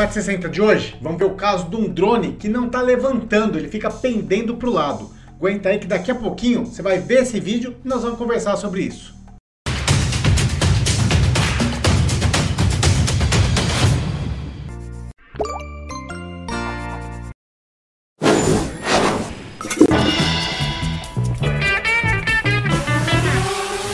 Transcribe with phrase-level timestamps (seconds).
[0.00, 3.68] 460 de hoje, vamos ver o caso de um drone que não está levantando, ele
[3.68, 5.10] fica pendendo para o lado.
[5.36, 8.56] Aguenta aí que daqui a pouquinho você vai ver esse vídeo e nós vamos conversar
[8.56, 9.14] sobre isso.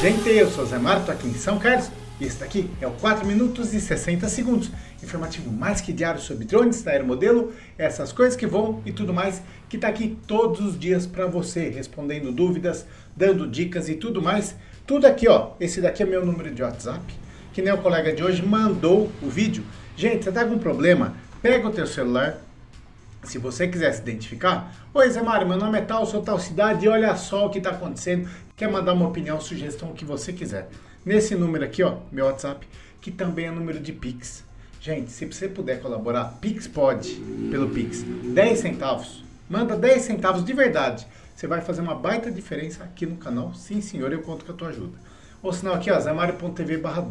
[0.00, 1.90] Gente, eu sou Zé Mário, tô aqui em São Carlos
[2.24, 4.70] esse daqui é o 4 minutos e 60 segundos.
[5.02, 9.78] Informativo mais que diário sobre drones, aeromodelo, essas coisas que vão e tudo mais, que
[9.78, 14.54] tá aqui todos os dias para você, respondendo dúvidas, dando dicas e tudo mais.
[14.86, 15.52] Tudo aqui, ó.
[15.58, 17.02] Esse daqui é meu número de WhatsApp,
[17.52, 19.64] que nem o colega de hoje mandou o vídeo.
[19.96, 21.14] Gente, você tá com problema?
[21.40, 22.38] Pega o teu celular,
[23.24, 26.88] se você quiser se identificar, oi Zé Mário, meu nome é tal, sou tal cidade,
[26.88, 30.68] olha só o que está acontecendo, quer mandar uma opinião, sugestão, o que você quiser.
[31.04, 32.66] Nesse número aqui, ó, meu WhatsApp,
[33.00, 34.44] que também é número de Pix.
[34.80, 37.14] Gente, se você puder colaborar, Pix pode,
[37.50, 41.06] pelo Pix, 10 centavos, manda 10 centavos de verdade.
[41.34, 43.54] Você vai fazer uma baita diferença aqui no canal.
[43.54, 44.98] Sim, senhor, eu conto com a tua ajuda.
[45.42, 47.06] Ou senão aqui, ó, zemario.tv barra.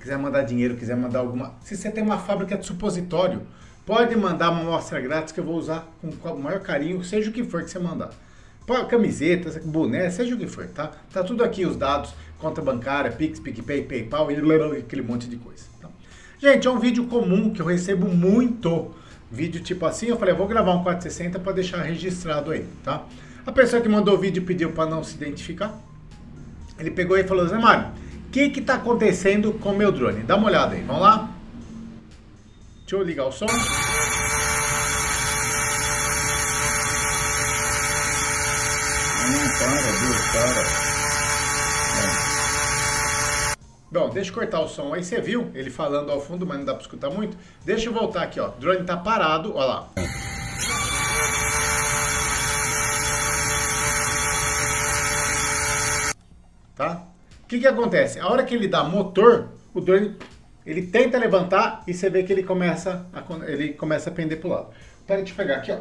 [0.00, 1.54] Quiser mandar dinheiro, quiser mandar alguma...
[1.62, 3.44] Se você tem uma fábrica de supositório,
[3.88, 7.32] Pode mandar uma amostra grátis que eu vou usar com o maior carinho, seja o
[7.32, 8.10] que for que você mandar.
[8.88, 10.92] Camisetas, boné, seja o que for, tá?
[11.12, 14.36] Tá tudo aqui, os dados, conta bancária, Pix, PicPay, PayPal e
[14.78, 15.64] aquele monte de coisa.
[15.80, 15.88] Tá?
[16.38, 18.94] Gente, é um vídeo comum que eu recebo muito.
[19.30, 23.04] Vídeo tipo assim, eu falei, eu vou gravar um 460 para deixar registrado aí, tá?
[23.44, 25.78] A pessoa que mandou o vídeo pediu para não se identificar.
[26.78, 27.88] Ele pegou e falou, Zé Mário,
[28.26, 30.22] o que que tá acontecendo com meu drone?
[30.22, 31.30] Dá uma olhada aí, vamos lá?
[32.80, 33.46] Deixa eu ligar o som.
[39.58, 40.88] Para, Deus, para.
[43.90, 45.02] Bom, deixa eu cortar o som aí.
[45.02, 47.36] Você viu ele falando ao fundo, mas não dá para escutar muito.
[47.64, 48.48] Deixa eu voltar aqui, ó.
[48.48, 49.88] O drone tá parado, ó lá.
[56.76, 57.02] Tá?
[57.42, 58.20] O que que acontece?
[58.20, 60.16] A hora que ele dá motor, o drone
[60.64, 64.48] ele tenta levantar e você vê que ele começa a, ele começa a pender para
[64.48, 64.68] o lado.
[65.06, 65.78] Pera, deixa eu pegar aqui, ó.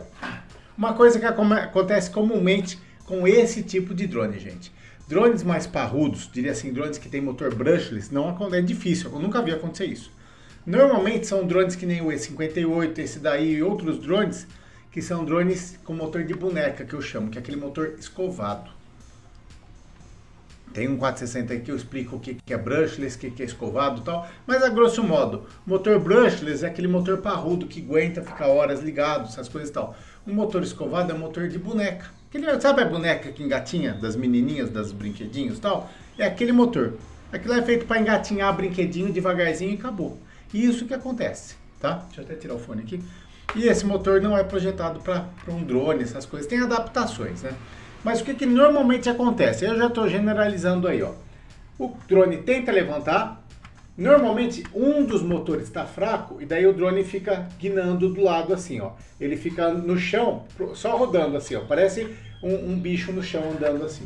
[0.78, 4.72] Uma coisa que acontece comumente com esse tipo de drone, gente.
[5.08, 9.42] Drones mais parrudos, diria assim, drones que tem motor brushless, não é difícil, eu nunca
[9.42, 10.12] vi acontecer isso.
[10.66, 14.46] Normalmente são drones que nem o E58, esse daí e outros drones,
[14.92, 18.70] que são drones com motor de boneca, que eu chamo, que é aquele motor escovado.
[20.74, 24.02] Tem um 460 aqui que eu explico o que, é brushless, o que é escovado
[24.02, 24.28] e tal.
[24.46, 29.30] Mas a grosso modo, motor brushless é aquele motor parrudo que aguenta ficar horas ligado,
[29.30, 29.96] essas coisas e tal.
[30.28, 32.17] Um motor escovado é um motor de boneca.
[32.30, 35.90] Aquele, sabe a boneca que engatinha das menininhas, das brinquedinhos e tal?
[36.18, 36.94] É aquele motor.
[37.32, 40.20] Aquilo é feito para engatinhar brinquedinho devagarzinho e acabou.
[40.54, 42.04] E isso que acontece, tá?
[42.08, 43.02] Deixa eu até tirar o fone aqui.
[43.56, 46.48] E esse motor não é projetado para um drone, essas coisas.
[46.48, 47.54] Tem adaptações, né?
[48.04, 49.66] Mas o que, que normalmente acontece?
[49.66, 51.14] Eu já estou generalizando aí, ó.
[51.80, 53.42] O drone tenta levantar,
[53.98, 58.80] normalmente um dos motores está fraco e daí o drone fica guinando do lado assim,
[58.80, 58.92] ó.
[59.20, 61.62] Ele fica no chão, só rodando assim, ó.
[61.62, 62.08] Parece
[62.44, 64.06] um, um bicho no chão andando assim.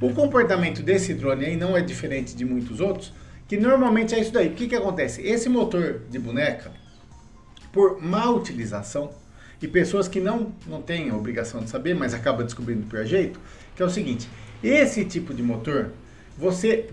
[0.00, 3.12] O comportamento desse drone aí não é diferente de muitos outros,
[3.48, 4.48] que normalmente é isso daí.
[4.48, 5.22] O que, que acontece?
[5.22, 6.70] Esse motor de boneca,
[7.72, 9.10] por má utilização,
[9.60, 13.04] e pessoas que não, não têm a obrigação de saber, mas acabam descobrindo do pior
[13.04, 13.40] jeito,
[13.74, 14.28] que é o seguinte,
[14.62, 15.90] esse tipo de motor,
[16.38, 16.88] você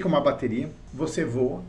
[0.00, 1.62] com uma bateria, você voa,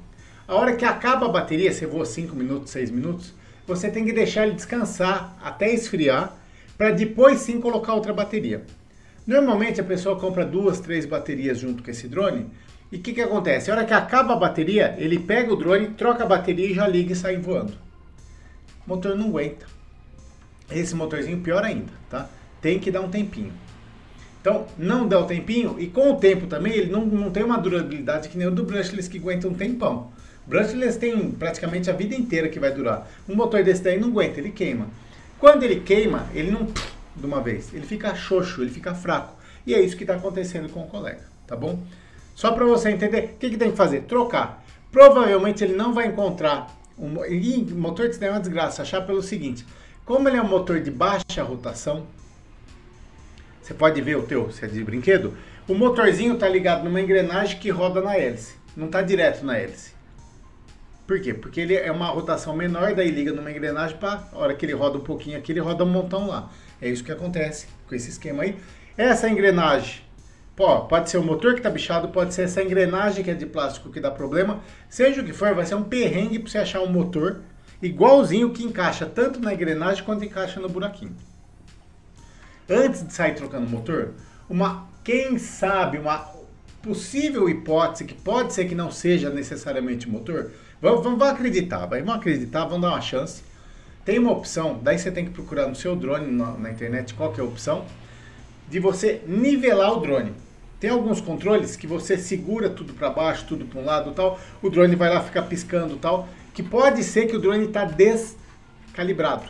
[0.47, 3.34] a hora que acaba a bateria, você voa 5 minutos, 6 minutos,
[3.66, 6.38] você tem que deixar ele descansar até esfriar,
[6.78, 8.64] para depois sim colocar outra bateria.
[9.25, 12.46] Normalmente a pessoa compra duas, três baterias junto com esse drone,
[12.91, 13.72] e o que, que acontece?
[13.72, 16.88] A hora que acaba a bateria, ele pega o drone, troca a bateria e já
[16.88, 17.74] liga e sai voando.
[18.85, 19.66] O motor não aguenta.
[20.69, 22.30] Esse motorzinho pior ainda, tá?
[22.62, 23.52] Tem que dar um tempinho.
[24.45, 27.57] Então, não dá o tempinho e com o tempo também ele não, não tem uma
[27.57, 30.11] durabilidade que nem o do brushless que aguenta um tempão.
[30.46, 33.09] Brushless tem praticamente a vida inteira que vai durar.
[33.28, 34.85] Um motor desse daí não aguenta, ele queima.
[35.40, 36.67] Quando ele queima, ele não
[37.16, 39.34] de uma vez, ele fica xoxo, ele fica fraco.
[39.66, 41.79] E é isso que está acontecendo com o colega, tá bom?
[42.35, 44.02] Só para você entender, o que, que tem que fazer?
[44.02, 44.64] Trocar.
[44.91, 47.09] Provavelmente ele não vai encontrar um
[47.75, 49.66] motor de é uma desgraça, achar pelo seguinte,
[50.05, 52.05] como ele é um motor de baixa rotação,
[53.66, 55.34] você pode ver o teu, se é de brinquedo,
[55.67, 59.96] o motorzinho está ligado numa engrenagem que roda na hélice, não está direto na hélice.
[61.08, 61.34] Por quê?
[61.34, 64.73] Porque ele é uma rotação menor, daí liga numa engrenagem para a hora que ele
[64.73, 66.52] roda um pouquinho aqui, ele roda um montão lá.
[66.79, 68.56] É isso que acontece com esse esquema aí.
[68.96, 70.06] Essa engrenagem
[70.56, 73.46] Pô, pode ser o motor que está bichado, pode ser essa engrenagem que é de
[73.46, 74.61] plástico que dá problema.
[74.88, 77.41] Seja o que for, vai ser um perrengue para você achar um motor
[77.82, 81.14] igualzinho que encaixa tanto na engrenagem quanto encaixa no buraquinho.
[82.70, 84.14] Antes de sair trocando o motor,
[84.50, 86.34] uma quem sabe uma
[86.82, 90.52] possível hipótese que pode ser que não seja necessariamente motor,
[90.82, 93.44] vamos, vamos acreditar, vai, vamos acreditar, vamos dar uma chance.
[94.03, 97.32] Tem uma opção, daí você tem que procurar no seu drone na, na internet qual
[97.32, 97.85] que é a opção
[98.68, 100.34] de você nivelar o drone.
[100.79, 104.70] Tem alguns controles que você segura tudo para baixo, tudo para um lado tal, o
[104.70, 109.44] drone vai lá ficar piscando tal, que pode ser que o drone está descalibrado.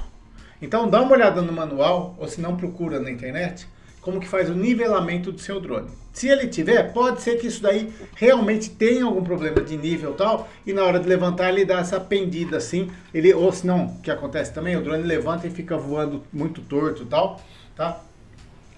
[0.62, 3.68] Então dá uma olhada no manual, ou se não procura na internet,
[4.02, 5.90] como que faz o nivelamento do seu drone.
[6.14, 10.48] Se ele tiver, pode ser que isso daí realmente tenha algum problema de nível tal,
[10.66, 14.02] e na hora de levantar ele dá essa pendida assim, ele, ou se não, o
[14.02, 17.42] que acontece também, o drone levanta e fica voando muito torto tal,
[17.76, 18.00] tá?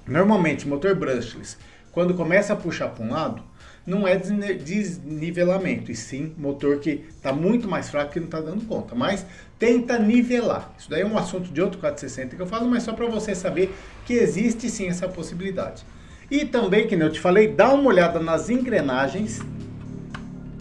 [0.07, 1.57] Normalmente, motor brushless,
[1.97, 3.41] quando começa a puxar para um lado,
[3.83, 8.67] não é desnivelamento, e sim motor que está muito mais fraco que não está dando
[8.67, 8.93] conta.
[8.93, 9.25] Mas
[9.57, 10.71] tenta nivelar.
[10.77, 13.33] Isso daí é um assunto de outro 460 que eu falo, mas só para você
[13.33, 13.73] saber
[14.05, 15.83] que existe sim essa possibilidade.
[16.29, 19.41] E também, que eu te falei, dá uma olhada nas engrenagens,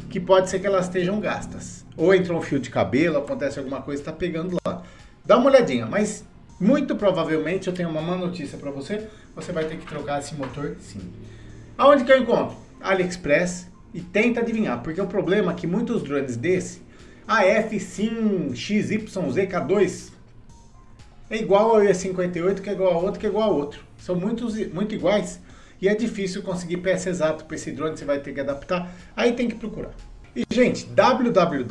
[0.08, 1.84] que pode ser que elas estejam gastas.
[1.98, 4.82] Ou entrou um fio de cabelo, acontece alguma coisa, está pegando lá.
[5.22, 6.24] Dá uma olhadinha, mas
[6.58, 9.06] muito provavelmente eu tenho uma má notícia para você,
[9.36, 11.12] você vai ter que trocar esse motor sim.
[11.78, 12.56] Aonde que eu encontro?
[12.80, 16.82] AliExpress e tenta adivinhar, porque o problema é que muitos drones desse,
[17.28, 20.12] a F-Sim XYZK2
[21.28, 23.80] é igual ao E58, que é igual a outro, que é igual a outro.
[23.98, 25.40] São muitos, muito iguais
[25.80, 29.32] e é difícil conseguir peça exata para esse drone, você vai ter que adaptar, aí
[29.32, 29.92] tem que procurar.
[30.34, 31.66] E, gente, www.zmro.tv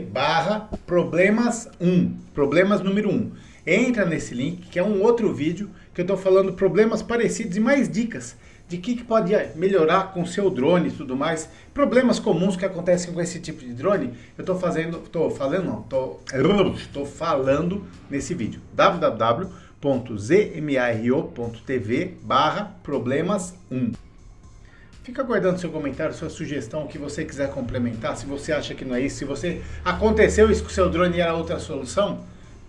[0.00, 3.32] barra problemas 1, problemas número 1.
[3.66, 7.60] Entra nesse link, que é um outro vídeo, que eu estou falando problemas parecidos e
[7.60, 8.36] mais dicas
[8.70, 11.48] de que, que pode melhorar com seu drone e tudo mais.
[11.74, 15.80] Problemas comuns que acontecem com esse tipo de drone, eu estou fazendo, estou falando não,
[15.80, 18.60] estou falando nesse vídeo.
[18.72, 19.34] www.zmro.tv
[22.22, 23.90] barra problemas 1.
[25.02, 28.16] Fica aguardando seu comentário, sua sugestão, o que você quiser complementar.
[28.16, 31.20] Se você acha que não é isso, se você aconteceu isso com seu drone e
[31.20, 32.20] era outra solução,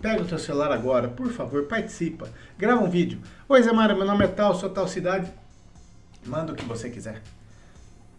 [0.02, 2.28] pega o teu celular agora, por favor, participa.
[2.58, 3.20] Grava um vídeo.
[3.48, 5.32] Oi, Zé Mara, meu nome é tal, sou tal cidade.
[6.26, 7.22] Manda o que você quiser.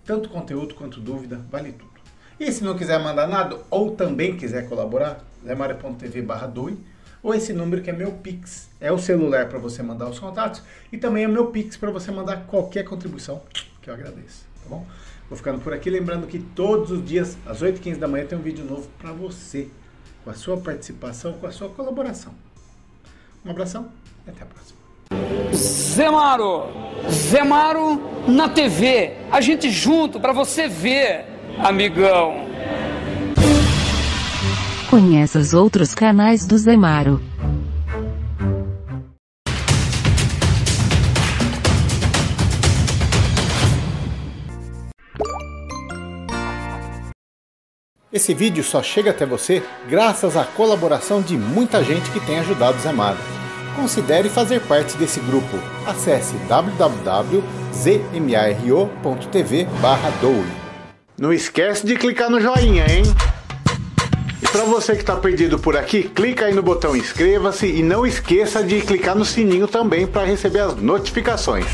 [0.05, 1.91] Tanto conteúdo quanto dúvida, vale tudo.
[2.39, 6.51] E se não quiser mandar nada, ou também quiser colaborar, zemaria.tv barra
[7.21, 8.69] ou esse número que é meu Pix.
[8.79, 12.11] É o celular para você mandar os contatos e também é meu Pix para você
[12.11, 13.41] mandar qualquer contribuição
[13.81, 14.85] que eu agradeço, tá bom?
[15.29, 18.41] Vou ficando por aqui, lembrando que todos os dias, às 8h15 da manhã, tem um
[18.41, 19.69] vídeo novo para você,
[20.23, 22.33] com a sua participação, com a sua colaboração.
[23.45, 23.87] Um abração
[24.25, 24.83] e até a próxima.
[25.53, 26.63] Zemaro,
[27.09, 31.25] Zemaro na TV, a gente junto para você ver,
[31.59, 32.47] amigão.
[34.89, 37.21] Conheça os outros canais do Zemaro.
[48.13, 52.79] Esse vídeo só chega até você graças à colaboração de muita gente que tem ajudado
[52.79, 53.17] Zé Mário.
[53.75, 55.57] Considere fazer parte desse grupo.
[55.83, 57.37] Acesse www.zmaro.tv
[60.21, 60.45] doe.
[61.19, 63.01] Não esquece de clicar no joinha, hein?
[64.39, 68.05] E para você que está perdido por aqui, clica aí no botão inscreva-se e não
[68.05, 71.65] esqueça de clicar no sininho também para receber as notificações.